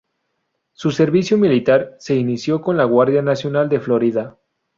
Su 0.73 0.89
servicio 0.89 1.37
militar 1.37 1.95
se 1.99 2.15
inició 2.15 2.59
con 2.63 2.75
la 2.75 2.85
Guardia 2.85 3.21
Nacional 3.21 3.69
de 3.69 3.79
Florida. 3.79 4.39